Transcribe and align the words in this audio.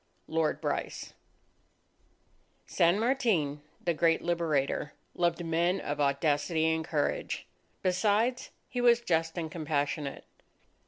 _LORD 0.25 0.59
BRYCE 0.61 1.13
San 2.65 2.99
Martin, 2.99 3.61
the 3.79 3.93
great 3.93 4.23
Liberator, 4.23 4.93
loved 5.13 5.45
men 5.45 5.79
of 5.79 6.01
audacity 6.01 6.65
and 6.73 6.83
courage. 6.83 7.45
Besides, 7.83 8.49
he 8.67 8.81
was 8.81 8.99
just 9.01 9.37
and 9.37 9.51
compassionate 9.51 10.25